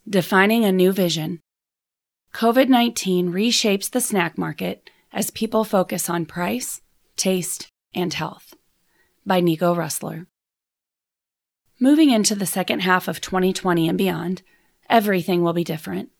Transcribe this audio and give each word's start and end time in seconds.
Defining 0.08 0.64
a 0.64 0.72
new 0.72 0.92
vision. 0.92 1.40
COVID 2.32 2.70
19 2.70 3.30
reshapes 3.30 3.90
the 3.90 4.00
snack 4.00 4.38
market 4.38 4.88
as 5.12 5.30
people 5.30 5.64
focus 5.64 6.08
on 6.08 6.24
price, 6.24 6.80
taste, 7.18 7.68
and 7.94 8.14
health. 8.14 8.54
By 9.26 9.40
Nico 9.40 9.74
Roesler. 9.74 10.24
Moving 11.82 12.10
into 12.10 12.34
the 12.34 12.44
second 12.44 12.80
half 12.80 13.08
of 13.08 13.22
2020 13.22 13.88
and 13.88 13.96
beyond, 13.96 14.42
everything 14.90 15.42
will 15.42 15.54
be 15.54 15.64
different. 15.64 16.10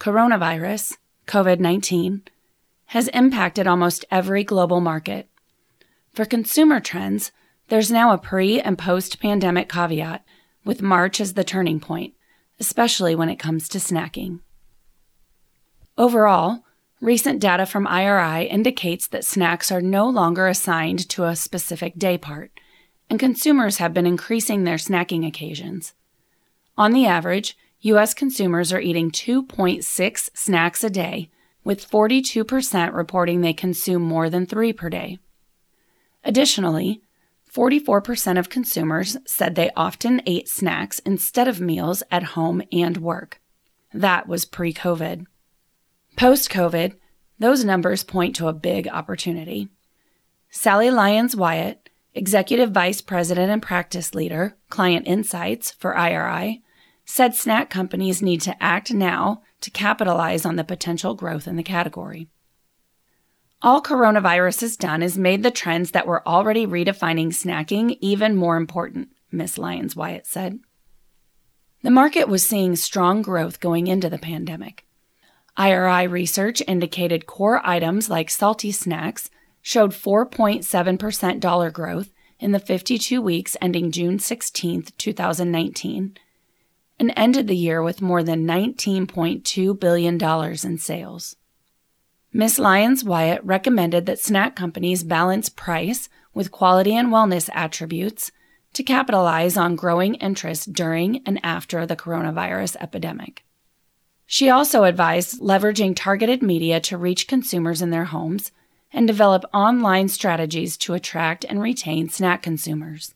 Coronavirus, 0.00 0.96
COVID 1.28 1.60
19, 1.60 2.22
has 2.86 3.06
impacted 3.08 3.68
almost 3.68 4.04
every 4.10 4.42
global 4.42 4.80
market. 4.80 5.28
For 6.12 6.24
consumer 6.24 6.80
trends, 6.80 7.30
there's 7.68 7.92
now 7.92 8.12
a 8.12 8.18
pre 8.18 8.60
and 8.60 8.76
post 8.76 9.20
pandemic 9.20 9.68
caveat, 9.68 10.24
with 10.64 10.82
March 10.82 11.20
as 11.20 11.34
the 11.34 11.44
turning 11.44 11.78
point, 11.78 12.14
especially 12.58 13.14
when 13.14 13.28
it 13.28 13.38
comes 13.38 13.68
to 13.68 13.78
snacking. 13.78 14.40
Overall, 15.96 16.64
recent 17.00 17.38
data 17.38 17.64
from 17.64 17.86
IRI 17.86 18.48
indicates 18.48 19.06
that 19.06 19.24
snacks 19.24 19.70
are 19.70 19.80
no 19.80 20.08
longer 20.08 20.48
assigned 20.48 21.08
to 21.10 21.26
a 21.26 21.36
specific 21.36 21.96
day 21.96 22.18
part, 22.18 22.50
and 23.10 23.18
consumers 23.18 23.78
have 23.78 23.92
been 23.92 24.06
increasing 24.06 24.62
their 24.62 24.76
snacking 24.76 25.26
occasions. 25.26 25.92
On 26.78 26.92
the 26.92 27.06
average, 27.06 27.58
U.S. 27.80 28.14
consumers 28.14 28.72
are 28.72 28.80
eating 28.80 29.10
2.6 29.10 30.30
snacks 30.32 30.84
a 30.84 30.90
day, 30.90 31.28
with 31.64 31.90
42% 31.90 32.94
reporting 32.94 33.40
they 33.40 33.52
consume 33.52 34.02
more 34.02 34.30
than 34.30 34.46
three 34.46 34.72
per 34.72 34.88
day. 34.88 35.18
Additionally, 36.24 37.02
44% 37.52 38.38
of 38.38 38.48
consumers 38.48 39.16
said 39.26 39.54
they 39.54 39.70
often 39.76 40.22
ate 40.24 40.48
snacks 40.48 41.00
instead 41.00 41.48
of 41.48 41.60
meals 41.60 42.02
at 42.10 42.22
home 42.22 42.62
and 42.70 42.98
work. 42.98 43.40
That 43.92 44.28
was 44.28 44.44
pre 44.44 44.72
COVID. 44.72 45.24
Post 46.16 46.50
COVID, 46.50 46.94
those 47.38 47.64
numbers 47.64 48.04
point 48.04 48.36
to 48.36 48.48
a 48.48 48.52
big 48.52 48.86
opportunity. 48.88 49.68
Sally 50.50 50.90
Lyons 50.90 51.34
Wyatt, 51.34 51.79
Executive 52.14 52.72
Vice 52.72 53.00
President 53.00 53.52
and 53.52 53.62
Practice 53.62 54.14
Leader, 54.14 54.56
Client 54.68 55.06
Insights 55.06 55.70
for 55.70 55.96
IRI, 55.96 56.62
said 57.04 57.34
snack 57.34 57.70
companies 57.70 58.20
need 58.20 58.40
to 58.40 58.62
act 58.62 58.92
now 58.92 59.42
to 59.60 59.70
capitalize 59.70 60.44
on 60.44 60.56
the 60.56 60.64
potential 60.64 61.14
growth 61.14 61.46
in 61.46 61.56
the 61.56 61.62
category. 61.62 62.28
All 63.62 63.82
coronavirus 63.82 64.62
has 64.62 64.76
done 64.76 65.02
is 65.02 65.18
made 65.18 65.42
the 65.42 65.50
trends 65.50 65.90
that 65.92 66.06
were 66.06 66.26
already 66.26 66.66
redefining 66.66 67.28
snacking 67.28 67.96
even 68.00 68.34
more 68.34 68.56
important, 68.56 69.10
Miss 69.30 69.58
Lyons 69.58 69.94
Wyatt 69.94 70.26
said. 70.26 70.58
The 71.82 71.90
market 71.90 72.28
was 72.28 72.44
seeing 72.44 72.74
strong 72.74 73.22
growth 73.22 73.60
going 73.60 73.86
into 73.86 74.10
the 74.10 74.18
pandemic. 74.18 74.84
IRI 75.56 76.06
research 76.06 76.62
indicated 76.66 77.26
core 77.26 77.60
items 77.64 78.08
like 78.08 78.30
salty 78.30 78.72
snacks 78.72 79.30
showed 79.62 79.92
4.7% 79.92 81.40
dollar 81.40 81.70
growth 81.70 82.12
in 82.38 82.52
the 82.52 82.58
52 82.58 83.20
weeks 83.20 83.56
ending 83.60 83.90
June 83.90 84.18
16, 84.18 84.84
2019, 84.96 86.16
and 86.98 87.12
ended 87.16 87.46
the 87.46 87.56
year 87.56 87.82
with 87.82 88.02
more 88.02 88.22
than 88.22 88.46
$19.2 88.46 89.78
billion 89.78 90.18
in 90.64 90.78
sales. 90.78 91.36
Miss 92.32 92.58
Lyons 92.58 93.04
Wyatt 93.04 93.44
recommended 93.44 94.06
that 94.06 94.20
snack 94.20 94.54
companies 94.54 95.02
balance 95.02 95.48
price 95.48 96.08
with 96.32 96.52
quality 96.52 96.94
and 96.94 97.08
wellness 97.08 97.50
attributes 97.52 98.30
to 98.72 98.82
capitalize 98.84 99.56
on 99.56 99.74
growing 99.74 100.14
interest 100.16 100.72
during 100.72 101.22
and 101.26 101.40
after 101.42 101.84
the 101.84 101.96
coronavirus 101.96 102.76
epidemic. 102.80 103.44
She 104.26 104.48
also 104.48 104.84
advised 104.84 105.40
leveraging 105.40 105.96
targeted 105.96 106.40
media 106.40 106.78
to 106.82 106.96
reach 106.96 107.26
consumers 107.26 107.82
in 107.82 107.90
their 107.90 108.04
homes 108.04 108.52
and 108.92 109.06
develop 109.06 109.44
online 109.52 110.08
strategies 110.08 110.76
to 110.78 110.94
attract 110.94 111.44
and 111.44 111.62
retain 111.62 112.08
snack 112.08 112.42
consumers. 112.42 113.14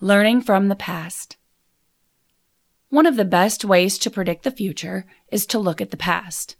Learning 0.00 0.40
from 0.40 0.68
the 0.68 0.76
past. 0.76 1.36
One 2.88 3.06
of 3.06 3.16
the 3.16 3.24
best 3.24 3.64
ways 3.64 3.98
to 3.98 4.10
predict 4.10 4.42
the 4.42 4.50
future 4.50 5.06
is 5.30 5.46
to 5.46 5.58
look 5.58 5.80
at 5.80 5.90
the 5.90 5.96
past. 5.96 6.56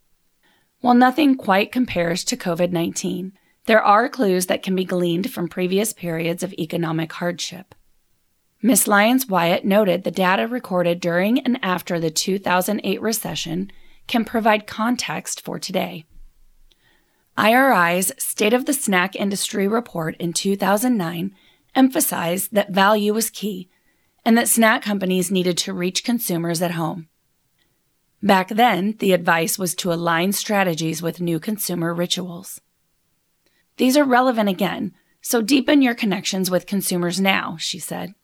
While 0.81 0.95
nothing 0.95 1.37
quite 1.37 1.73
compares 1.73 2.23
to 2.25 2.37
COVID 2.37 2.71
19, 2.71 3.33
there 3.67 3.83
are 3.83 4.09
clues 4.09 4.47
that 4.47 4.63
can 4.63 4.75
be 4.75 4.85
gleaned 4.85 5.33
from 5.33 5.49
previous 5.49 5.93
periods 5.93 6.43
of 6.43 6.53
economic 6.55 7.13
hardship. 7.13 7.75
Ms. 8.63 8.87
Lyons 8.87 9.27
Wyatt 9.27 9.65
noted 9.65 10.05
the 10.05 10.11
data 10.11 10.47
recorded 10.47 11.01
during 11.01 11.41
and 11.41 11.59
after 11.63 11.99
the 11.99 12.11
2008 12.11 13.01
recession 13.01 13.71
can 14.07 14.25
provide 14.25 14.67
context 14.67 15.41
for 15.41 15.59
today. 15.59 16.05
IRI's 17.37 18.13
State 18.19 18.53
of 18.53 18.67
the 18.67 18.73
Snack 18.73 19.17
Industry 19.17 19.67
report 19.67 20.17
in 20.17 20.33
2009 20.33 21.35
emphasized 21.75 22.53
that 22.53 22.71
value 22.71 23.15
was 23.15 23.31
key 23.31 23.69
and 24.25 24.37
that 24.37 24.49
snack 24.49 24.83
companies 24.83 25.31
needed 25.31 25.57
to 25.59 25.73
reach 25.73 26.05
consumers 26.05 26.61
at 26.61 26.73
home. 26.73 27.09
Back 28.23 28.49
then, 28.49 28.97
the 28.99 29.13
advice 29.13 29.59
was 29.59 29.75
to 29.77 29.93
align 29.93 30.33
strategies 30.33 31.01
with 31.01 31.21
new 31.21 31.41
consumer 31.41 31.95
rituals. 31.95 32.61
These 33.79 33.97
are 33.97 34.05
relevant 34.05 34.51
again, 34.51 34.93
so 35.23 35.41
deepen 35.41 35.81
your 35.81 35.95
connections 35.95 36.51
with 36.51 36.67
consumers 36.67 37.19
now, 37.19 37.57
she 37.59 37.79
said. 37.79 38.15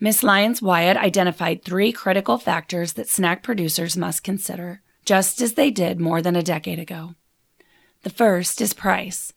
Ms. 0.00 0.22
Lyons 0.22 0.62
Wyatt 0.62 0.96
identified 0.96 1.62
three 1.62 1.92
critical 1.92 2.38
factors 2.38 2.94
that 2.94 3.08
snack 3.08 3.42
producers 3.42 3.96
must 3.96 4.24
consider, 4.24 4.80
just 5.04 5.40
as 5.40 5.54
they 5.54 5.70
did 5.70 6.00
more 6.00 6.22
than 6.22 6.34
a 6.34 6.42
decade 6.42 6.78
ago. 6.78 7.14
The 8.02 8.10
first 8.10 8.60
is 8.60 8.74
price. 8.74 9.32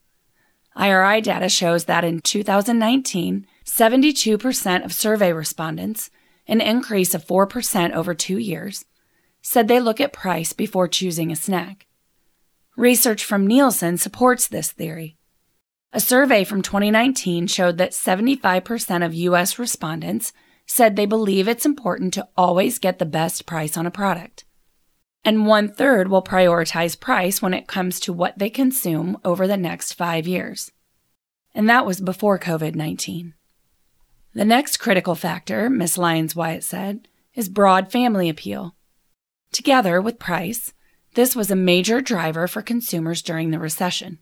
IRI 0.76 1.22
data 1.22 1.50
shows 1.50 1.86
that 1.86 2.04
in 2.04 2.20
2019, 2.20 3.48
72% 3.64 4.86
of 4.86 4.94
survey 4.94 5.32
respondents, 5.32 6.10
an 6.48 6.62
increase 6.62 7.14
of 7.14 7.26
4% 7.26 7.94
over 7.94 8.14
two 8.14 8.38
years, 8.38 8.86
said 9.42 9.68
they 9.68 9.80
look 9.80 10.02
at 10.02 10.14
price 10.14 10.54
before 10.54 10.88
choosing 10.88 11.32
a 11.32 11.36
snack. 11.36 11.86
Research 12.76 13.24
from 13.24 13.48
Nielsen 13.48 13.98
supports 13.98 14.48
this 14.48 14.72
theory. 14.72 15.18
A 15.94 16.00
survey 16.00 16.44
from 16.44 16.62
2019 16.62 17.48
showed 17.48 17.78
that 17.78 17.92
75% 17.92 19.06
of 19.06 19.14
U.S. 19.14 19.58
respondents 19.58 20.34
said 20.66 20.96
they 20.96 21.06
believe 21.06 21.48
it's 21.48 21.66
important 21.66 22.14
to 22.16 22.28
always 22.36 22.80
get 22.80 23.00
the 23.00 23.06
best 23.06 23.46
price 23.46 23.78
on 23.78 23.86
a 23.86 23.92
product. 23.92 24.44
And 25.26 25.48
one 25.48 25.68
third 25.68 26.08
will 26.08 26.22
prioritize 26.22 27.00
price 27.00 27.42
when 27.42 27.56
it 27.56 27.68
comes 27.68 28.00
to 28.02 28.14
what 28.14 28.38
they 28.38 28.52
consume 28.52 29.18
over 29.26 29.48
the 29.48 29.58
next 29.58 29.94
five 29.94 30.28
years. 30.28 30.72
And 31.56 31.68
that 31.68 31.86
was 31.86 32.00
before 32.00 32.38
COVID 32.38 32.76
19. 32.76 33.34
The 34.36 34.46
next 34.46 34.78
critical 34.78 35.16
factor, 35.16 35.68
Ms. 35.70 35.98
Lyons 35.98 36.36
Wyatt 36.36 36.64
said, 36.64 37.08
is 37.34 37.50
broad 37.50 37.92
family 37.92 38.30
appeal. 38.30 38.76
Together 39.52 40.00
with 40.00 40.20
price, 40.20 40.74
this 41.16 41.36
was 41.36 41.50
a 41.50 41.56
major 41.56 42.02
driver 42.02 42.48
for 42.48 42.62
consumers 42.62 43.22
during 43.22 43.50
the 43.50 43.60
recession. 43.60 44.20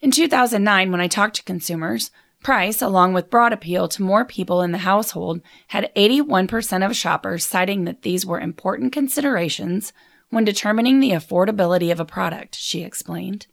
In 0.00 0.10
2009, 0.12 0.92
when 0.92 1.00
I 1.00 1.08
talked 1.08 1.36
to 1.36 1.42
consumers, 1.42 2.12
Price, 2.42 2.80
along 2.80 3.12
with 3.12 3.30
broad 3.30 3.52
appeal 3.52 3.88
to 3.88 4.02
more 4.02 4.24
people 4.24 4.62
in 4.62 4.72
the 4.72 4.78
household, 4.78 5.40
had 5.68 5.92
81% 5.94 6.86
of 6.86 6.96
shoppers 6.96 7.44
citing 7.44 7.84
that 7.84 8.02
these 8.02 8.24
were 8.24 8.40
important 8.40 8.92
considerations 8.92 9.92
when 10.30 10.44
determining 10.44 11.00
the 11.00 11.10
affordability 11.10 11.90
of 11.90 12.00
a 12.00 12.04
product, 12.04 12.54
she 12.54 12.82
explained. 12.82 13.46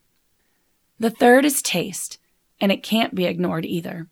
The 0.99 1.09
third 1.09 1.45
is 1.45 1.61
taste, 1.61 2.19
and 2.61 2.71
it 2.71 2.83
can't 2.83 3.15
be 3.15 3.25
ignored 3.25 3.65
either. 3.65 4.07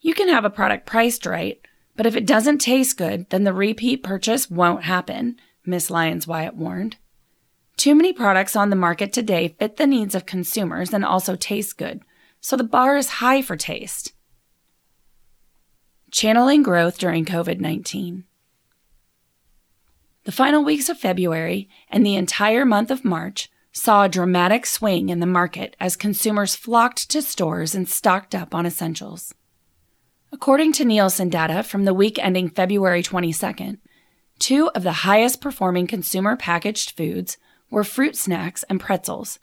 You 0.00 0.14
can 0.14 0.28
have 0.28 0.44
a 0.44 0.50
product 0.50 0.86
priced 0.86 1.26
right, 1.26 1.60
but 1.96 2.06
if 2.06 2.16
it 2.16 2.26
doesn't 2.26 2.58
taste 2.58 2.96
good, 2.96 3.28
then 3.30 3.44
the 3.44 3.52
repeat 3.52 4.02
purchase 4.02 4.50
won't 4.50 4.84
happen, 4.84 5.36
Miss 5.66 5.90
Lyons 5.90 6.26
Wyatt 6.26 6.56
warned. 6.56 6.96
Too 7.76 7.94
many 7.94 8.12
products 8.12 8.56
on 8.56 8.70
the 8.70 8.76
market 8.76 9.12
today 9.12 9.54
fit 9.58 9.76
the 9.76 9.86
needs 9.86 10.14
of 10.14 10.26
consumers 10.26 10.92
and 10.92 11.04
also 11.04 11.36
taste 11.36 11.76
good, 11.76 12.02
so 12.40 12.56
the 12.56 12.64
bar 12.64 12.96
is 12.96 13.20
high 13.20 13.42
for 13.42 13.56
taste. 13.56 14.12
Channeling 16.10 16.62
growth 16.62 16.98
during 16.98 17.24
COVID 17.24 17.60
19. 17.60 18.24
The 20.24 20.32
final 20.32 20.64
weeks 20.64 20.88
of 20.88 20.98
February 20.98 21.68
and 21.88 22.04
the 22.04 22.16
entire 22.16 22.64
month 22.64 22.90
of 22.90 23.04
March 23.04 23.50
saw 23.72 24.04
a 24.04 24.08
dramatic 24.08 24.66
swing 24.66 25.08
in 25.08 25.20
the 25.20 25.26
market 25.26 25.76
as 25.78 25.96
consumers 25.96 26.56
flocked 26.56 27.08
to 27.10 27.22
stores 27.22 27.74
and 27.74 27.88
stocked 27.88 28.34
up 28.34 28.54
on 28.54 28.66
essentials. 28.66 29.34
According 30.32 30.72
to 30.74 30.84
Nielsen 30.84 31.28
data 31.28 31.62
from 31.62 31.84
the 31.84 31.94
week 31.94 32.18
ending 32.18 32.48
February 32.48 33.02
22nd, 33.02 33.78
two 34.38 34.70
of 34.74 34.82
the 34.82 34.92
highest 34.92 35.40
performing 35.40 35.86
consumer 35.86 36.36
packaged 36.36 36.96
foods 36.96 37.36
were 37.70 37.84
fruit 37.84 38.16
snacks 38.16 38.64
and 38.64 38.80
pretzels, 38.80 39.38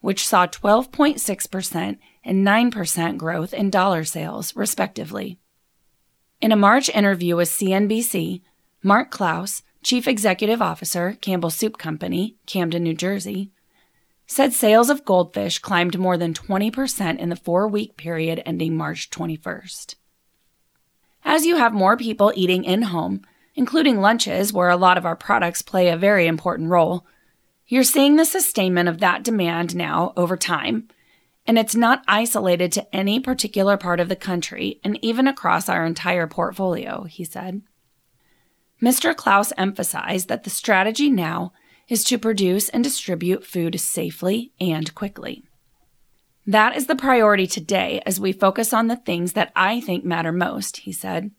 which 0.00 0.26
saw 0.26 0.46
12.6% 0.46 1.98
and 2.24 2.46
9% 2.46 3.16
growth 3.16 3.54
in 3.54 3.70
dollar 3.70 4.04
sales, 4.04 4.54
respectively. 4.56 5.38
In 6.40 6.52
a 6.52 6.56
March 6.56 6.88
interview 6.88 7.36
with 7.36 7.50
CNBC, 7.50 8.42
Mark 8.82 9.10
Clouse, 9.10 9.62
Chief 9.82 10.06
Executive 10.08 10.60
Officer, 10.60 11.16
Campbell 11.20 11.50
Soup 11.50 11.76
Company, 11.78 12.36
Camden, 12.46 12.82
New 12.82 12.94
Jersey, 12.94 13.50
said 14.26 14.52
sales 14.52 14.90
of 14.90 15.04
goldfish 15.04 15.58
climbed 15.58 15.98
more 15.98 16.16
than 16.16 16.32
20% 16.32 17.18
in 17.18 17.28
the 17.30 17.36
four 17.36 17.66
week 17.66 17.96
period 17.96 18.42
ending 18.46 18.76
March 18.76 19.10
21st. 19.10 19.96
As 21.24 21.44
you 21.44 21.56
have 21.56 21.72
more 21.72 21.96
people 21.96 22.32
eating 22.36 22.64
in 22.64 22.82
home, 22.82 23.22
including 23.54 24.00
lunches 24.00 24.52
where 24.52 24.70
a 24.70 24.76
lot 24.76 24.96
of 24.96 25.04
our 25.04 25.16
products 25.16 25.62
play 25.62 25.88
a 25.88 25.96
very 25.96 26.26
important 26.26 26.70
role, 26.70 27.04
you're 27.70 27.84
seeing 27.84 28.16
the 28.16 28.24
sustainment 28.24 28.88
of 28.88 28.98
that 28.98 29.22
demand 29.22 29.76
now 29.76 30.12
over 30.16 30.36
time. 30.36 30.88
And 31.46 31.56
it's 31.56 31.76
not 31.76 32.02
isolated 32.08 32.72
to 32.72 32.94
any 32.94 33.20
particular 33.20 33.76
part 33.76 34.00
of 34.00 34.08
the 34.08 34.16
country 34.16 34.80
and 34.82 34.98
even 35.02 35.28
across 35.28 35.68
our 35.68 35.86
entire 35.86 36.26
portfolio, 36.26 37.04
he 37.04 37.24
said. 37.24 37.62
Mr. 38.82 39.14
Clouse 39.14 39.52
emphasized 39.56 40.28
that 40.28 40.42
the 40.42 40.50
strategy 40.50 41.08
now 41.08 41.52
is 41.88 42.02
to 42.04 42.18
produce 42.18 42.68
and 42.70 42.82
distribute 42.82 43.46
food 43.46 43.78
safely 43.78 44.52
and 44.60 44.92
quickly. 44.96 45.44
That 46.46 46.76
is 46.76 46.86
the 46.86 46.96
priority 46.96 47.46
today 47.46 48.02
as 48.04 48.18
we 48.18 48.32
focus 48.32 48.72
on 48.72 48.88
the 48.88 48.96
things 48.96 49.34
that 49.34 49.52
I 49.54 49.80
think 49.80 50.04
matter 50.04 50.32
most, 50.32 50.78
he 50.78 50.92
said. 50.92 51.30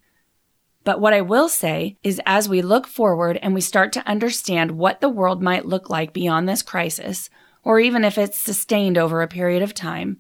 But 0.84 1.00
what 1.00 1.14
I 1.14 1.22
will 1.22 1.48
say 1.48 1.98
is 2.04 2.22
as 2.26 2.50
we 2.50 2.62
look 2.62 2.88
forward 2.88 3.38
and 3.42 3.54
we 3.54 3.62
start 3.62 3.94
to 3.94 4.08
understand 4.08 4.72
what 4.72 5.00
the 5.00 5.10
world 5.10 5.42
might 5.42 5.66
look 5.66 5.90
like 5.90 6.14
beyond 6.14 6.50
this 6.50 6.64
crisis, 6.64 7.30
or 7.64 7.80
even 7.80 8.04
if 8.04 8.18
it's 8.18 8.40
sustained 8.40 8.98
over 8.98 9.22
a 9.22 9.28
period 9.28 9.62
of 9.62 9.74
time, 9.74 10.18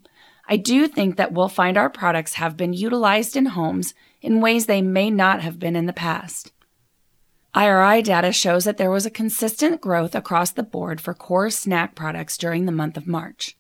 I 0.48 0.58
do 0.58 0.88
think 0.88 1.18
that 1.18 1.32
we'll 1.32 1.50
find 1.50 1.78
our 1.78 1.90
products 1.90 2.36
have 2.36 2.58
been 2.58 2.74
utilized 2.74 3.36
in 3.36 3.48
homes 3.48 3.94
in 4.22 4.42
ways 4.42 4.66
they 4.66 4.82
may 4.82 5.10
not 5.10 5.42
have 5.42 5.58
been 5.58 5.76
in 5.76 5.88
the 5.88 5.94
past. 5.94 6.52
IRI 7.54 8.02
data 8.02 8.32
shows 8.32 8.64
that 8.64 8.78
there 8.78 8.92
was 8.92 9.06
a 9.06 9.12
consistent 9.12 9.82
growth 9.82 10.16
across 10.16 10.52
the 10.52 10.64
board 10.64 11.02
for 11.02 11.14
core 11.14 11.50
snack 11.50 11.96
products 11.96 12.38
during 12.38 12.66
the 12.66 12.72
month 12.72 12.98
of 12.98 13.08
March. 13.08 13.58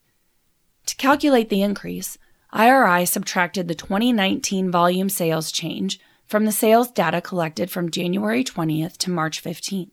To 0.85 0.95
calculate 0.95 1.49
the 1.49 1.61
increase, 1.61 2.17
IRI 2.53 3.05
subtracted 3.05 3.67
the 3.67 3.75
2019 3.75 4.71
volume 4.71 5.09
sales 5.09 5.51
change 5.51 5.99
from 6.31 6.45
the 6.45 6.51
sales 6.53 6.89
data 6.89 7.19
collected 7.19 7.69
from 7.69 7.91
January 7.91 8.41
20th 8.41 8.95
to 8.95 9.09
March 9.09 9.43
15th. 9.43 9.91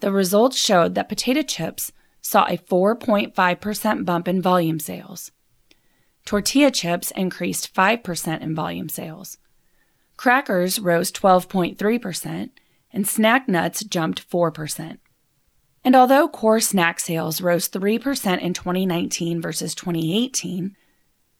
The 0.00 0.10
results 0.10 0.56
showed 0.58 0.96
that 0.96 1.08
potato 1.08 1.42
chips 1.42 1.92
saw 2.20 2.46
a 2.46 2.58
4.5% 2.58 4.04
bump 4.04 4.26
in 4.26 4.42
volume 4.42 4.80
sales. 4.80 5.30
Tortilla 6.24 6.72
chips 6.72 7.12
increased 7.12 7.72
5% 7.72 8.40
in 8.40 8.56
volume 8.56 8.88
sales. 8.88 9.38
Crackers 10.16 10.80
rose 10.80 11.12
12.3%, 11.12 12.50
and 12.92 13.06
snack 13.06 13.48
nuts 13.48 13.84
jumped 13.84 14.28
4%. 14.28 14.98
And 15.84 15.94
although 15.94 16.26
core 16.26 16.58
snack 16.58 16.98
sales 16.98 17.40
rose 17.40 17.68
3% 17.68 18.40
in 18.40 18.52
2019 18.52 19.40
versus 19.40 19.76
2018, 19.76 20.76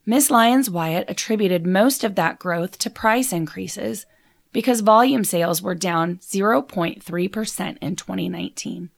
Miss 0.08 0.30
Lyons 0.30 0.70
Wyatt 0.70 1.10
attributed 1.10 1.66
most 1.66 2.04
of 2.04 2.14
that 2.14 2.38
growth 2.38 2.78
to 2.78 2.88
price 2.88 3.32
increases 3.32 4.06
because 4.52 4.80
volume 4.80 5.24
sales 5.24 5.60
were 5.60 5.74
down 5.74 6.18
0.3% 6.18 7.78
in 7.80 7.96
2019. 7.96 8.90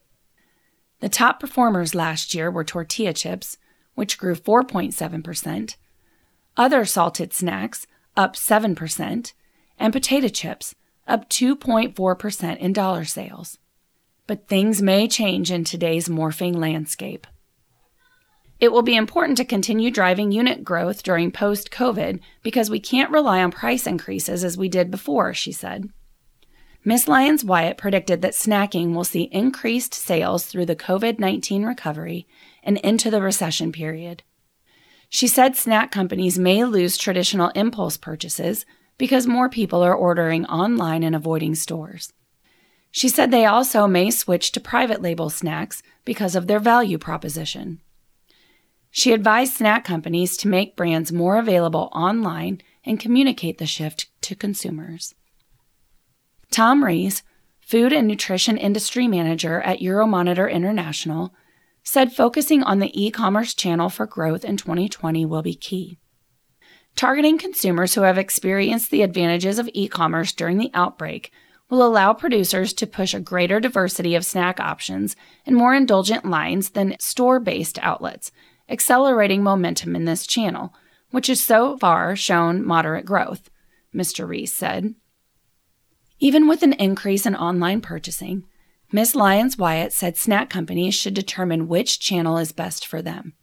The 1.01 1.09
top 1.09 1.41
performers 1.41 1.95
last 1.95 2.35
year 2.35 2.51
were 2.51 2.63
tortilla 2.63 3.15
chips, 3.15 3.57
which 3.95 4.19
grew 4.19 4.35
4.7%, 4.35 5.77
other 6.59 6.85
salted 6.85 7.33
snacks, 7.33 7.87
up 8.15 8.37
7%, 8.37 9.33
and 9.79 9.93
potato 9.95 10.29
chips, 10.29 10.75
up 11.07 11.31
2.4% 11.31 12.59
in 12.59 12.73
dollar 12.75 13.05
sales. 13.07 13.59
But 14.27 14.47
things 14.47 14.83
may 14.83 15.09
change 15.09 15.51
in 15.51 15.65
today's 15.65 16.09
morphing 16.09 16.57
landscape. 16.57 17.27
It 18.61 18.73
will 18.73 18.83
be 18.83 18.97
important 18.97 19.37
to 19.39 19.45
continue 19.45 19.91
driving 19.91 20.33
unit 20.33 20.65
growth 20.65 21.03
during 21.03 21.31
post 21.31 21.71
COVID 21.71 22.21
because 22.43 22.71
we 22.71 22.81
can't 22.81 23.11
rely 23.11 23.43
on 23.43 23.53
price 23.53 23.87
increases 23.87 24.43
as 24.43 24.59
we 24.59 24.69
did 24.69 24.91
before, 24.91 25.33
she 25.33 25.53
said. 25.53 25.89
Ms. 26.85 27.07
Lyons 27.07 27.45
Wyatt 27.45 27.77
predicted 27.77 28.23
that 28.23 28.33
snacking 28.33 28.95
will 28.95 29.05
see 29.05 29.25
increased 29.25 29.95
sales 29.95 30.47
through 30.47 30.67
the 30.67 30.77
COVID 30.77 31.19
19 31.19 31.65
recovery 31.65 32.27
and 32.63 32.79
into 32.79 33.11
the 33.11 33.23
recession 33.23 33.73
period. 33.73 34.23
She 35.09 35.29
said 35.29 35.57
snack 35.57 35.91
companies 35.91 36.39
may 36.39 36.65
lose 36.65 36.97
traditional 36.97 37.51
impulse 37.51 37.97
purchases 37.97 38.67
because 38.97 39.27
more 39.27 39.49
people 39.49 39.83
are 39.83 39.95
ordering 39.95 40.45
online 40.47 41.03
and 41.03 41.15
avoiding 41.15 41.55
stores. 41.55 42.13
She 42.91 43.09
said 43.09 43.31
they 43.31 43.45
also 43.45 43.87
may 43.87 44.11
switch 44.11 44.51
to 44.53 44.61
private 44.61 45.01
label 45.01 45.31
snacks 45.31 45.83
because 46.05 46.35
of 46.35 46.47
their 46.47 46.59
value 46.59 46.99
proposition. 46.99 47.81
She 48.99 49.13
advised 49.13 49.53
snack 49.53 49.85
companies 49.85 50.37
to 50.39 50.49
make 50.49 50.75
brands 50.75 51.13
more 51.13 51.39
available 51.39 51.89
online 51.93 52.61
and 52.85 52.99
communicate 52.99 53.59
the 53.59 53.65
shift 53.65 54.09
to 54.23 54.35
consumers. 54.35 55.15
Tom 56.51 56.83
Rees, 56.83 57.23
Food 57.61 57.93
and 57.93 58.09
Nutrition 58.09 58.57
Industry 58.57 59.07
Manager 59.07 59.61
at 59.61 59.79
Euromonitor 59.79 60.51
International, 60.51 61.33
said 61.85 62.13
focusing 62.13 62.65
on 62.65 62.81
the 62.81 62.91
e 62.93 63.13
commerce 63.13 63.55
channel 63.55 63.89
for 63.89 64.05
growth 64.05 64.45
in 64.45 64.57
2020 64.57 65.25
will 65.25 65.43
be 65.43 65.55
key. 65.55 66.01
Targeting 66.97 67.39
consumers 67.39 67.95
who 67.95 68.01
have 68.01 68.19
experienced 68.19 68.91
the 68.91 69.03
advantages 69.03 69.61
of 69.61 69.71
e 69.75 69.87
commerce 69.87 70.33
during 70.33 70.59
the 70.59 70.73
outbreak 70.75 71.31
will 71.71 71.87
allow 71.87 72.13
producers 72.13 72.73
to 72.73 72.85
push 72.85 73.15
a 73.15 73.21
greater 73.21 73.61
diversity 73.61 74.17
of 74.17 74.27
snack 74.27 74.59
options 74.59 75.15
and 75.47 75.55
more 75.55 75.73
indulgent 75.73 76.25
lines 76.25 76.71
than 76.71 76.97
store 76.99 77.39
based 77.39 77.79
outlets, 77.81 78.33
accelerating 78.69 79.43
momentum 79.43 79.97
in 79.97 80.05
this 80.05 80.27
channel, 80.27 80.75
which 81.11 81.29
has 81.29 81.43
so 81.43 81.77
far 81.79 82.15
shown 82.15 82.65
moderate 82.65 83.05
growth, 83.05 83.51
Mr. 83.95 84.27
Rees 84.27 84.53
said. 84.53 84.95
Even 86.21 86.49
with 86.49 86.63
an 86.63 86.73
increase 86.75 87.27
in 87.27 87.37
online 87.37 87.81
purchasing, 87.81 88.45
Miss 88.91 89.15
Lyons 89.15 89.57
Wyatt 89.57 89.93
said 89.93 90.17
snack 90.17 90.51
companies 90.51 90.95
should 90.95 91.15
determine 91.15 91.69
which 91.69 92.01
channel 92.01 92.39
is 92.39 92.53
best 92.53 92.87
for 92.87 93.03
them. 93.03 93.35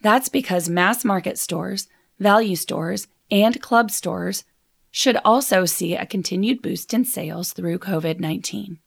That's 0.00 0.28
because 0.28 0.68
mass 0.68 1.04
market 1.04 1.38
stores 1.38 1.88
value 2.18 2.56
stores, 2.56 3.06
and 3.30 3.60
club 3.62 3.90
stores 3.90 4.44
should 4.90 5.16
also 5.24 5.64
see 5.64 5.94
a 5.94 6.06
continued 6.06 6.62
boost 6.62 6.92
in 6.94 7.04
sales 7.04 7.52
through 7.52 7.78
COVID 7.78 8.20
19. 8.20 8.78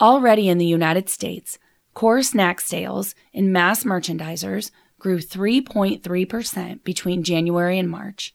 Already 0.00 0.48
in 0.48 0.58
the 0.58 0.66
United 0.66 1.08
States, 1.08 1.58
core 1.94 2.22
snack 2.22 2.60
sales 2.60 3.14
in 3.32 3.52
mass 3.52 3.84
merchandisers 3.84 4.70
grew 4.98 5.18
3.3% 5.18 6.82
between 6.84 7.22
January 7.22 7.78
and 7.78 7.88
March, 7.88 8.34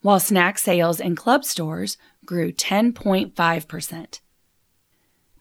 while 0.00 0.20
snack 0.20 0.58
sales 0.58 1.00
in 1.00 1.16
club 1.16 1.44
stores 1.44 1.96
grew 2.24 2.52
10.5%. 2.52 4.20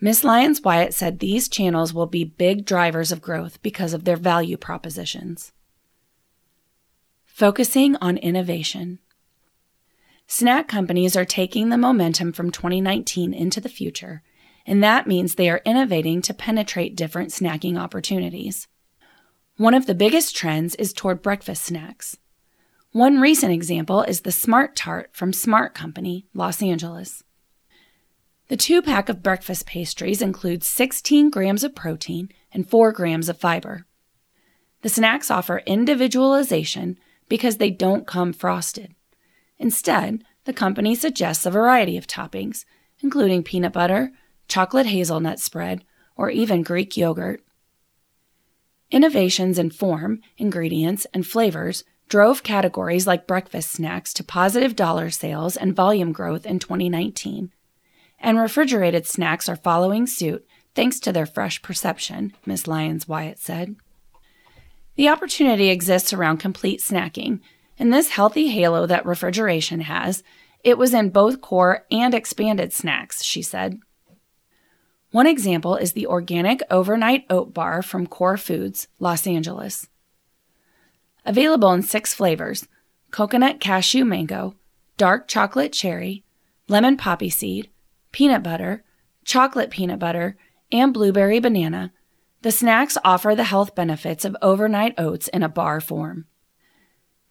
Miss 0.01 0.24
Lyons 0.24 0.62
Wyatt 0.62 0.93
said 0.93 1.19
these 1.19 1.48
channels 1.48 1.93
will 1.93 2.05
be 2.05 2.24
big 2.24 2.65
drivers 2.65 3.12
of 3.12 3.22
growth 3.22 3.62
because 3.62 3.93
of 3.93 4.03
their 4.03 4.17
value 4.17 4.57
propositions. 4.57 5.51
Focusing 7.25 7.95
on 7.98 8.17
innovation. 8.17 9.00
Snack 10.27 10.67
companies 10.67 11.15
are 11.15 11.25
taking 11.25 11.69
the 11.69 11.77
momentum 11.77 12.34
from 12.34 12.51
2019 12.51 13.34
into 13.34 13.62
the 13.62 13.69
future, 13.69 14.24
and 14.65 14.84
that 14.84 15.07
means 15.07 15.36
they 15.36 15.50
are 15.50 15.62
innovating 15.65 16.22
to 16.24 16.34
penetrate 16.34 16.95
different 16.95 17.29
snacking 17.29 17.77
opportunities. 17.77 18.67
One 19.57 19.74
of 19.74 19.86
the 19.86 19.95
biggest 19.95 20.36
trends 20.36 20.75
is 20.75 20.91
toward 20.91 21.22
breakfast 21.22 21.63
snacks. 21.63 22.17
One 22.91 23.19
recent 23.19 23.53
example 23.53 24.03
is 24.03 24.22
the 24.22 24.31
Smart 24.31 24.75
Tart 24.75 25.10
from 25.13 25.34
Smart 25.34 25.74
Company, 25.74 26.25
Los 26.34 26.62
Angeles. 26.62 27.24
The 28.48 28.57
two 28.57 28.81
pack 28.81 29.10
of 29.10 29.24
breakfast 29.24 29.65
pastries 29.65 30.22
includes 30.22 30.67
16 30.67 31.29
grams 31.29 31.63
of 31.63 31.75
protein 31.75 32.29
and 32.51 32.69
4 32.69 32.91
grams 32.91 33.27
of 33.27 33.39
fiber. 33.39 33.86
The 34.81 34.89
snacks 34.89 35.31
offer 35.31 35.63
individualization 35.65 37.00
because 37.27 37.57
they 37.57 37.72
don't 37.72 38.05
come 38.05 38.34
frosted. 38.34 38.93
Instead, 39.57 40.24
the 40.43 40.53
company 40.53 40.95
suggests 40.95 41.45
a 41.45 41.51
variety 41.51 41.98
of 41.98 42.07
toppings, 42.07 42.65
including 43.00 43.41
peanut 43.41 43.74
butter, 43.74 44.12
chocolate 44.47 44.87
hazelnut 44.87 45.39
spread, 45.39 45.83
or 46.15 46.29
even 46.29 46.63
Greek 46.63 46.95
yogurt. 46.95 47.41
Innovations 48.91 49.57
in 49.57 49.71
form, 49.71 50.21
ingredients, 50.37 51.07
and 51.13 51.25
flavors 51.25 51.83
drove 52.07 52.43
categories 52.43 53.07
like 53.07 53.27
breakfast 53.27 53.71
snacks 53.71 54.13
to 54.13 54.23
positive 54.23 54.75
dollar 54.75 55.09
sales 55.09 55.57
and 55.57 55.75
volume 55.75 56.11
growth 56.11 56.45
in 56.45 56.59
2019. 56.59 57.51
And 58.19 58.39
refrigerated 58.39 59.05
snacks 59.05 59.49
are 59.49 59.55
following 59.55 60.07
suit 60.07 60.45
thanks 60.75 60.99
to 61.01 61.11
their 61.11 61.25
fresh 61.25 61.61
perception, 61.61 62.33
Ms. 62.45 62.67
Lyons 62.67 63.07
Wyatt 63.07 63.39
said. 63.39 63.75
The 64.95 65.09
opportunity 65.09 65.69
exists 65.69 66.13
around 66.13 66.37
complete 66.37 66.79
snacking. 66.79 67.39
In 67.77 67.89
this 67.89 68.09
healthy 68.09 68.49
halo 68.49 68.85
that 68.85 69.05
refrigeration 69.05 69.81
has, 69.81 70.23
it 70.63 70.77
was 70.77 70.93
in 70.93 71.09
both 71.09 71.41
core 71.41 71.85
and 71.91 72.13
expanded 72.13 72.71
snacks, 72.71 73.23
she 73.23 73.41
said. 73.41 73.79
One 75.15 75.27
example 75.27 75.77
is 75.77 75.93
the 75.93 76.07
organic 76.07 76.62
overnight 76.69 77.24
oat 77.29 77.53
bar 77.53 77.81
from 77.81 78.05
Core 78.05 78.36
Foods, 78.36 78.89
Los 79.00 79.25
Angeles. 79.25 79.88
Available 81.25 81.72
in 81.72 81.84
six 81.84 82.13
flavors 82.13 82.67
coconut 83.12 83.62
cashew 83.62 84.03
mango, 84.03 84.55
dark 84.98 85.29
chocolate 85.29 85.72
cherry, 85.72 86.25
lemon 86.67 86.98
poppy 86.98 87.29
seed, 87.29 87.69
peanut 88.12 88.43
butter, 88.43 88.84
chocolate 89.24 89.69
peanut 89.69 90.00
butter, 90.00 90.36
and 90.69 90.93
blueberry 90.93 91.39
banana, 91.39 91.93
the 92.41 92.51
snacks 92.51 92.98
offer 93.05 93.34
the 93.34 93.45
health 93.45 93.74
benefits 93.74 94.25
of 94.25 94.36
overnight 94.41 94.95
oats 94.98 95.29
in 95.29 95.43
a 95.43 95.48
bar 95.48 95.79
form. 95.79 96.25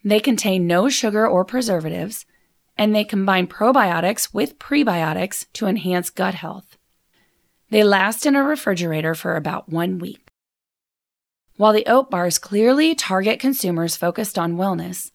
They 0.03 0.21
contain 0.21 0.67
no 0.67 0.89
sugar 0.89 1.29
or 1.29 1.45
preservatives, 1.45 2.25
and 2.79 2.95
they 2.95 3.05
combine 3.05 3.47
probiotics 3.47 4.33
with 4.33 4.59
prebiotics 4.59 5.45
to 5.53 5.67
enhance 5.67 6.09
gut 6.09 6.37
health. 6.37 6.79
They 7.75 7.83
last 7.83 8.25
in 8.25 8.37
a 8.37 8.45
refrigerator 8.45 9.17
for 9.17 9.35
about 9.35 9.69
one 9.69 9.99
week. 9.99 10.29
While 11.57 11.73
the 11.73 11.87
oat 11.87 12.09
bars 12.09 12.39
clearly 12.39 12.95
target 12.95 13.41
consumers 13.41 13.97
focused 13.97 14.39
on 14.39 14.57
wellness, 14.57 15.11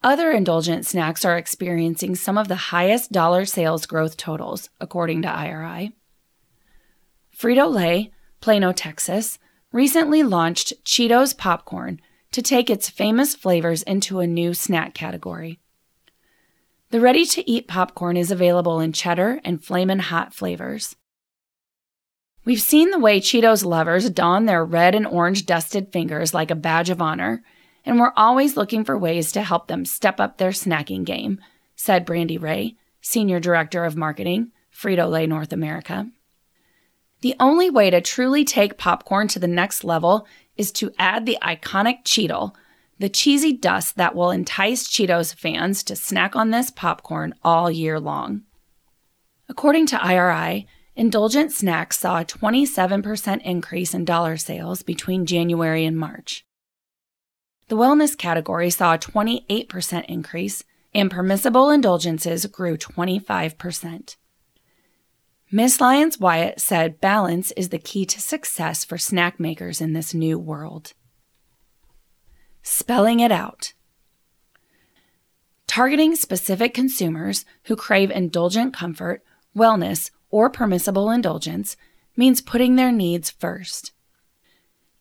other 0.00 0.30
indulgent 0.30 0.86
snacks 0.86 1.24
are 1.24 1.36
experiencing 1.36 2.14
some 2.14 2.38
of 2.38 2.46
the 2.46 2.70
highest 2.70 3.10
dollar 3.10 3.44
sales 3.44 3.84
growth 3.84 4.16
totals, 4.16 4.70
according 4.80 5.22
to 5.22 5.28
IRI. 5.28 5.90
Frito 7.36 7.68
Lay, 7.68 8.12
Plano, 8.40 8.70
Texas, 8.70 9.40
recently 9.72 10.22
launched 10.22 10.74
Cheetos 10.84 11.36
Popcorn 11.36 12.00
to 12.30 12.40
take 12.40 12.70
its 12.70 12.88
famous 12.88 13.34
flavors 13.34 13.82
into 13.82 14.20
a 14.20 14.26
new 14.28 14.54
snack 14.54 14.94
category. 14.94 15.58
The 16.90 17.00
ready 17.00 17.26
to 17.26 17.50
eat 17.50 17.66
popcorn 17.66 18.16
is 18.16 18.30
available 18.30 18.78
in 18.78 18.92
cheddar 18.92 19.40
and 19.44 19.60
flamin' 19.64 19.98
hot 19.98 20.32
flavors. 20.32 20.94
We've 22.48 22.62
seen 22.62 22.90
the 22.90 22.98
way 22.98 23.20
Cheetos 23.20 23.62
lovers 23.62 24.08
don 24.08 24.46
their 24.46 24.64
red 24.64 24.94
and 24.94 25.06
orange 25.06 25.44
dusted 25.44 25.92
fingers 25.92 26.32
like 26.32 26.50
a 26.50 26.54
badge 26.54 26.88
of 26.88 27.02
honor, 27.02 27.42
and 27.84 28.00
we're 28.00 28.14
always 28.16 28.56
looking 28.56 28.84
for 28.84 28.96
ways 28.96 29.32
to 29.32 29.42
help 29.42 29.66
them 29.66 29.84
step 29.84 30.18
up 30.18 30.38
their 30.38 30.52
snacking 30.52 31.04
game, 31.04 31.42
said 31.76 32.06
Brandy 32.06 32.38
Ray, 32.38 32.76
Senior 33.02 33.38
Director 33.38 33.84
of 33.84 33.96
Marketing, 33.96 34.50
Frito 34.74 35.10
Lay 35.10 35.26
North 35.26 35.52
America. 35.52 36.08
The 37.20 37.34
only 37.38 37.68
way 37.68 37.90
to 37.90 38.00
truly 38.00 38.46
take 38.46 38.78
popcorn 38.78 39.28
to 39.28 39.38
the 39.38 39.46
next 39.46 39.84
level 39.84 40.26
is 40.56 40.72
to 40.72 40.90
add 40.98 41.26
the 41.26 41.36
iconic 41.42 42.02
Cheetle, 42.04 42.54
the 42.98 43.10
cheesy 43.10 43.52
dust 43.52 43.96
that 43.96 44.14
will 44.14 44.30
entice 44.30 44.88
Cheetos 44.88 45.34
fans 45.34 45.82
to 45.82 45.94
snack 45.94 46.34
on 46.34 46.48
this 46.48 46.70
popcorn 46.70 47.34
all 47.44 47.70
year 47.70 48.00
long. 48.00 48.44
According 49.50 49.84
to 49.88 50.02
IRI, 50.02 50.66
Indulgent 50.98 51.52
snacks 51.52 51.96
saw 51.96 52.18
a 52.18 52.24
27% 52.24 53.40
increase 53.42 53.94
in 53.94 54.04
dollar 54.04 54.36
sales 54.36 54.82
between 54.82 55.26
January 55.26 55.84
and 55.84 55.96
March. 55.96 56.44
The 57.68 57.76
wellness 57.76 58.18
category 58.18 58.68
saw 58.70 58.94
a 58.94 58.98
28% 58.98 60.06
increase, 60.06 60.64
and 60.92 61.08
permissible 61.08 61.70
indulgences 61.70 62.46
grew 62.46 62.76
25%. 62.76 64.16
Miss 65.52 65.80
Lyons 65.80 66.18
Wyatt 66.18 66.60
said 66.60 67.00
balance 67.00 67.52
is 67.52 67.68
the 67.68 67.78
key 67.78 68.04
to 68.04 68.20
success 68.20 68.84
for 68.84 68.98
snack 68.98 69.38
makers 69.38 69.80
in 69.80 69.92
this 69.92 70.12
new 70.12 70.36
world. 70.36 70.94
Spelling 72.64 73.20
it 73.20 73.30
out. 73.30 73.72
Targeting 75.68 76.16
specific 76.16 76.74
consumers 76.74 77.44
who 77.66 77.76
crave 77.76 78.10
indulgent 78.10 78.74
comfort, 78.74 79.22
wellness, 79.56 80.10
or 80.30 80.50
permissible 80.50 81.10
indulgence 81.10 81.76
means 82.16 82.40
putting 82.40 82.76
their 82.76 82.92
needs 82.92 83.30
first. 83.30 83.92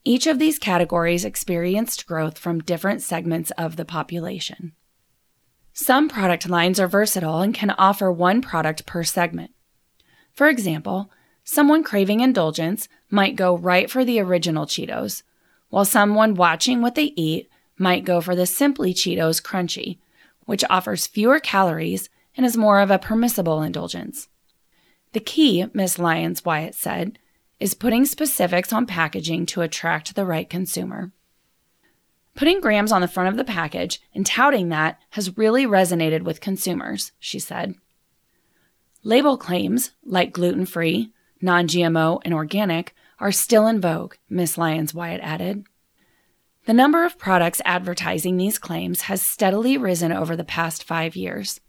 Each 0.04 0.28
of 0.28 0.40
these 0.40 0.60
categories 0.60 1.26
experienced 1.26 2.08
growth 2.08 2.38
from 2.38 2.62
different 2.62 3.02
segments 3.02 3.52
of 3.58 3.76
the 3.76 3.86
population. 3.86 4.74
Some 5.74 6.10
product 6.10 6.48
lines 6.48 6.80
are 6.80 6.88
versatile 6.88 7.42
and 7.42 7.54
can 7.54 7.72
offer 7.72 8.12
one 8.12 8.42
product 8.42 8.86
per 8.86 9.04
segment. 9.04 9.52
For 10.32 10.48
example, 10.48 11.12
someone 11.44 11.84
craving 11.84 12.22
indulgence 12.22 12.88
might 13.10 13.36
go 13.36 13.58
right 13.58 13.90
for 13.90 14.06
the 14.06 14.20
original 14.20 14.66
Cheetos, 14.66 15.24
while 15.70 15.86
someone 15.86 16.36
watching 16.36 16.82
what 16.82 16.96
they 16.96 17.14
eat 17.16 17.50
might 17.78 18.06
go 18.06 18.22
for 18.22 18.36
the 18.36 18.46
Simply 18.46 18.94
Cheetos 18.94 19.42
Crunchy, 19.42 19.98
which 20.46 20.64
offers 20.70 21.06
fewer 21.06 21.40
calories 21.40 22.10
and 22.36 22.46
is 22.46 22.56
more 22.56 22.80
of 22.80 22.90
a 22.90 22.98
permissible 22.98 23.62
indulgence. 23.62 24.30
The 25.18 25.24
key, 25.24 25.66
Ms. 25.74 25.98
Lyons 25.98 26.46
Wyatt 26.46 26.76
said, 26.76 27.18
is 27.60 27.74
putting 27.74 28.06
specifics 28.06 28.72
on 28.72 28.86
packaging 28.86 29.48
to 29.48 29.62
attract 29.62 30.14
the 30.14 30.28
right 30.28 30.48
consumer. 30.48 31.12
Putting 32.36 32.62
grams 32.62 32.92
on 32.92 33.02
the 33.02 33.08
front 33.08 33.30
of 33.30 33.36
the 33.36 33.44
package 33.44 34.00
and 34.14 34.28
touting 34.28 34.70
that 34.70 35.00
has 35.10 35.36
really 35.36 35.66
resonated 35.66 36.22
with 36.22 36.40
consumers, 36.40 37.14
she 37.18 37.40
said. 37.40 37.74
Label 39.02 39.40
claims, 39.40 39.90
like 40.06 40.34
gluten 40.34 40.68
free, 40.68 41.12
non 41.42 41.68
GMO, 41.68 42.22
and 42.24 42.32
organic, 42.32 42.94
are 43.20 43.32
still 43.32 43.66
in 43.66 43.82
vogue, 43.82 44.14
Ms. 44.30 44.56
Lyons 44.60 44.94
Wyatt 44.94 45.22
added. 45.22 45.66
The 46.68 46.76
number 46.76 47.04
of 47.04 47.18
products 47.18 47.60
advertising 47.66 48.38
these 48.38 48.60
claims 48.60 49.02
has 49.02 49.24
steadily 49.24 49.80
risen 49.80 50.12
over 50.12 50.36
the 50.36 50.44
past 50.44 50.84
five 50.84 51.16
years 51.16 51.60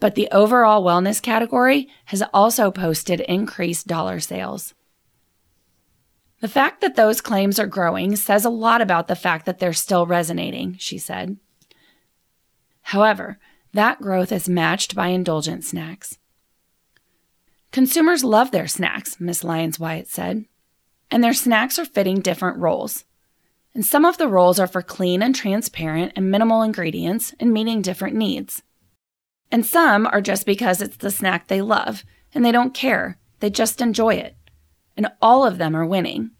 but 0.00 0.14
the 0.14 0.28
overall 0.30 0.84
wellness 0.84 1.20
category 1.20 1.88
has 2.06 2.22
also 2.32 2.70
posted 2.70 3.20
increased 3.20 3.86
dollar 3.86 4.20
sales. 4.20 4.74
The 6.40 6.48
fact 6.48 6.80
that 6.82 6.94
those 6.94 7.20
claims 7.20 7.58
are 7.58 7.66
growing 7.66 8.14
says 8.14 8.44
a 8.44 8.50
lot 8.50 8.80
about 8.80 9.08
the 9.08 9.16
fact 9.16 9.44
that 9.46 9.58
they're 9.58 9.72
still 9.72 10.06
resonating, 10.06 10.76
she 10.78 10.96
said. 10.98 11.36
However, 12.82 13.38
that 13.72 14.00
growth 14.00 14.30
is 14.30 14.48
matched 14.48 14.94
by 14.94 15.08
indulgent 15.08 15.64
snacks. 15.64 16.18
Consumers 17.72 18.24
love 18.24 18.50
their 18.50 18.68
snacks, 18.68 19.20
Miss 19.20 19.44
Lyons 19.44 19.78
Wyatt 19.78 20.08
said, 20.08 20.46
and 21.10 21.22
their 21.22 21.34
snacks 21.34 21.78
are 21.78 21.84
fitting 21.84 22.20
different 22.20 22.58
roles. 22.58 23.04
And 23.74 23.84
some 23.84 24.04
of 24.04 24.16
the 24.16 24.28
roles 24.28 24.58
are 24.58 24.66
for 24.66 24.80
clean 24.80 25.22
and 25.22 25.34
transparent 25.34 26.12
and 26.16 26.30
minimal 26.30 26.62
ingredients 26.62 27.34
and 27.38 27.52
meeting 27.52 27.82
different 27.82 28.16
needs. 28.16 28.62
And 29.50 29.64
some 29.64 30.06
are 30.06 30.20
just 30.20 30.46
because 30.46 30.82
it's 30.82 30.96
the 30.96 31.10
snack 31.10 31.48
they 31.48 31.62
love 31.62 32.04
and 32.34 32.44
they 32.44 32.52
don't 32.52 32.74
care, 32.74 33.18
they 33.40 33.50
just 33.50 33.80
enjoy 33.80 34.14
it. 34.14 34.36
And 34.96 35.08
all 35.22 35.46
of 35.46 35.58
them 35.58 35.74
are 35.74 35.86
winning. 35.86 36.32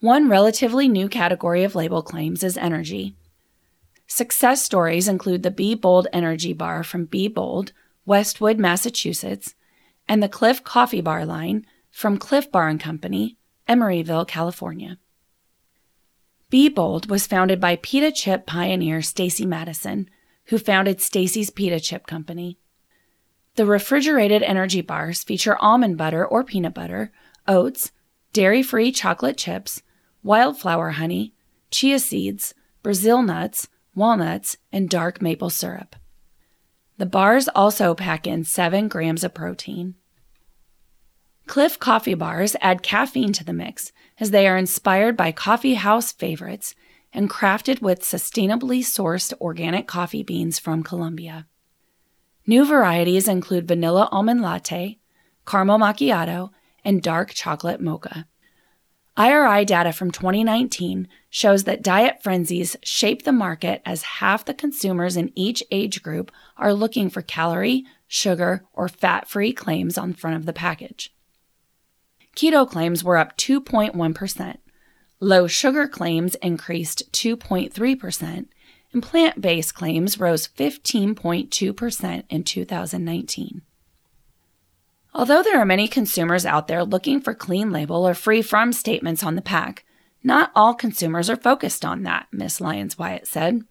One 0.00 0.28
relatively 0.28 0.88
new 0.88 1.08
category 1.08 1.64
of 1.64 1.74
label 1.74 2.02
claims 2.02 2.42
is 2.42 2.56
energy. 2.56 3.16
Success 4.06 4.62
stories 4.62 5.06
include 5.06 5.42
the 5.42 5.50
Be 5.50 5.74
Bold 5.74 6.06
Energy 6.12 6.52
Bar 6.52 6.82
from 6.82 7.04
Be 7.04 7.28
Bold, 7.28 7.72
Westwood, 8.06 8.58
Massachusetts, 8.58 9.54
and 10.08 10.22
the 10.22 10.28
Clif 10.28 10.64
Coffee 10.64 11.02
Bar 11.02 11.26
line 11.26 11.66
from 11.90 12.16
Clif 12.16 12.50
Bar 12.50 12.68
and 12.68 12.80
Company, 12.80 13.36
Emeryville, 13.68 14.26
California. 14.26 14.98
Be 16.48 16.70
Bold 16.70 17.10
was 17.10 17.26
founded 17.26 17.60
by 17.60 17.76
pita 17.76 18.10
chip 18.10 18.46
pioneer 18.46 19.02
Stacy 19.02 19.44
Madison, 19.44 20.08
who 20.48 20.58
founded 20.58 21.00
Stacy's 21.00 21.50
Pita 21.50 21.80
Chip 21.80 22.06
Company. 22.06 22.58
The 23.56 23.66
refrigerated 23.66 24.42
energy 24.42 24.80
bars 24.80 25.22
feature 25.22 25.58
almond 25.60 25.98
butter 25.98 26.26
or 26.26 26.44
peanut 26.44 26.74
butter, 26.74 27.12
oats, 27.46 27.92
dairy 28.32 28.62
free 28.62 28.92
chocolate 28.92 29.36
chips, 29.36 29.82
wildflower 30.22 30.92
honey, 30.92 31.34
chia 31.70 31.98
seeds, 31.98 32.54
Brazil 32.82 33.22
nuts, 33.22 33.68
walnuts, 33.94 34.56
and 34.72 34.88
dark 34.88 35.20
maple 35.20 35.50
syrup. 35.50 35.96
The 36.98 37.06
bars 37.06 37.48
also 37.48 37.94
pack 37.94 38.26
in 38.26 38.44
7 38.44 38.88
grams 38.88 39.24
of 39.24 39.34
protein. 39.34 39.94
Clif 41.46 41.78
coffee 41.78 42.14
bars 42.14 42.56
add 42.60 42.82
caffeine 42.82 43.32
to 43.32 43.44
the 43.44 43.52
mix 43.52 43.92
as 44.20 44.30
they 44.30 44.46
are 44.46 44.56
inspired 44.56 45.16
by 45.16 45.32
coffee 45.32 45.74
house 45.74 46.12
favorites 46.12 46.74
and 47.12 47.30
crafted 47.30 47.80
with 47.80 48.00
sustainably 48.00 48.80
sourced 48.80 49.32
organic 49.40 49.86
coffee 49.86 50.22
beans 50.22 50.58
from 50.58 50.82
Colombia. 50.82 51.46
New 52.46 52.64
varieties 52.64 53.28
include 53.28 53.68
vanilla 53.68 54.08
almond 54.10 54.42
latte, 54.42 54.98
caramel 55.46 55.78
macchiato, 55.78 56.50
and 56.84 57.02
dark 57.02 57.32
chocolate 57.34 57.80
mocha. 57.80 58.26
IRI 59.18 59.64
data 59.64 59.92
from 59.92 60.12
2019 60.12 61.08
shows 61.28 61.64
that 61.64 61.82
diet 61.82 62.22
frenzies 62.22 62.76
shape 62.84 63.24
the 63.24 63.32
market 63.32 63.82
as 63.84 64.02
half 64.02 64.44
the 64.44 64.54
consumers 64.54 65.16
in 65.16 65.32
each 65.34 65.60
age 65.72 66.04
group 66.04 66.30
are 66.56 66.72
looking 66.72 67.10
for 67.10 67.20
calorie, 67.20 67.84
sugar, 68.06 68.64
or 68.72 68.88
fat 68.88 69.28
free 69.28 69.52
claims 69.52 69.98
on 69.98 70.14
front 70.14 70.36
of 70.36 70.46
the 70.46 70.52
package. 70.52 71.12
Keto 72.36 72.68
claims 72.68 73.02
were 73.02 73.16
up 73.16 73.36
2.1%, 73.36 74.58
low 75.20 75.46
sugar 75.46 75.88
claims 75.88 76.34
increased 76.36 77.10
2.3%, 77.12 78.46
and 78.92 79.02
plant 79.02 79.40
based 79.40 79.74
claims 79.74 80.18
rose 80.18 80.48
15.2% 80.48 82.24
in 82.28 82.44
2019. 82.44 83.62
Although 85.14 85.42
there 85.42 85.58
are 85.58 85.66
many 85.66 85.88
consumers 85.88 86.46
out 86.46 86.68
there 86.68 86.84
looking 86.84 87.20
for 87.20 87.34
clean 87.34 87.70
label 87.70 88.06
or 88.06 88.14
free 88.14 88.42
from 88.42 88.72
statements 88.72 89.24
on 89.24 89.34
the 89.34 89.42
pack, 89.42 89.84
not 90.22 90.50
all 90.54 90.74
consumers 90.74 91.30
are 91.30 91.36
focused 91.36 91.84
on 91.84 92.02
that, 92.02 92.26
Miss 92.32 92.60
Lyons 92.60 92.98
Wyatt 92.98 93.26
said. 93.26 93.62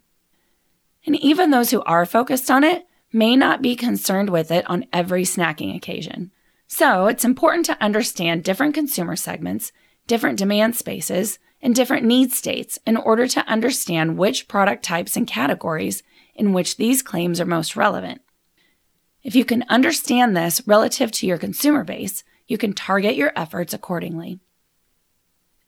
And 1.05 1.15
even 1.17 1.51
those 1.51 1.71
who 1.71 1.81
are 1.83 2.05
focused 2.05 2.51
on 2.51 2.63
it 2.63 2.85
may 3.13 3.35
not 3.35 3.61
be 3.61 3.75
concerned 3.75 4.29
with 4.29 4.51
it 4.51 4.69
on 4.69 4.85
every 4.91 5.23
snacking 5.23 5.75
occasion. 5.75 6.31
So 6.67 7.07
it's 7.07 7.23
important 7.23 7.65
to 7.67 7.81
understand 7.81 8.43
different 8.43 8.73
consumer 8.73 9.15
segments, 9.15 9.71
different 10.07 10.39
demand 10.39 10.75
spaces, 10.75 11.39
and 11.61 11.75
different 11.75 12.05
need 12.05 12.31
states 12.31 12.79
in 12.85 12.97
order 12.97 13.27
to 13.27 13.45
understand 13.47 14.17
which 14.17 14.47
product 14.47 14.83
types 14.83 15.17
and 15.17 15.27
categories 15.27 16.03
in 16.35 16.53
which 16.53 16.77
these 16.77 17.01
claims 17.01 17.41
are 17.41 17.45
most 17.45 17.75
relevant. 17.75 18.21
If 19.23 19.35
you 19.35 19.43
can 19.43 19.65
understand 19.67 20.37
this 20.37 20.65
relative 20.67 21.11
to 21.13 21.27
your 21.27 21.37
consumer 21.37 21.83
base, 21.83 22.23
you 22.47 22.57
can 22.57 22.73
target 22.73 23.15
your 23.15 23.33
efforts 23.35 23.73
accordingly. 23.73 24.39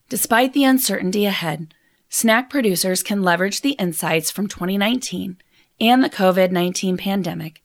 Despite 0.07 0.53
the 0.53 0.63
uncertainty 0.63 1.25
ahead, 1.25 1.73
snack 2.07 2.49
producers 2.49 3.03
can 3.03 3.21
leverage 3.21 3.61
the 3.61 3.71
insights 3.71 4.31
from 4.31 4.47
2019 4.47 5.37
and 5.81 6.03
the 6.03 6.09
COVID 6.09 6.51
19 6.51 6.97
pandemic 6.97 7.61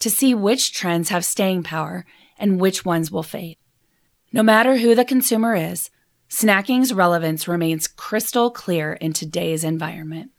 to 0.00 0.10
see 0.10 0.34
which 0.34 0.72
trends 0.72 1.08
have 1.08 1.24
staying 1.24 1.62
power 1.62 2.04
and 2.38 2.60
which 2.60 2.84
ones 2.84 3.10
will 3.10 3.22
fade. 3.22 3.56
No 4.32 4.42
matter 4.42 4.76
who 4.76 4.94
the 4.94 5.04
consumer 5.04 5.54
is, 5.54 5.90
snacking's 6.28 6.92
relevance 6.92 7.48
remains 7.48 7.88
crystal 7.88 8.50
clear 8.50 8.92
in 8.94 9.12
today's 9.12 9.64
environment. 9.64 10.30